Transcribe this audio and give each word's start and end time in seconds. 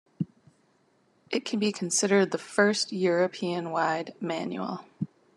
It 1.29 1.45
can 1.45 1.59
be 1.59 1.71
considered 1.71 2.31
the 2.31 2.39
first 2.39 2.91
European-wide 2.91 4.15
manual. 4.19 4.83